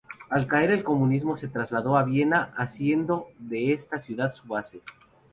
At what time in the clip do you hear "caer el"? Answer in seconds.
0.47-0.83